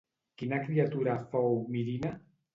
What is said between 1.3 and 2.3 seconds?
fou Mirina?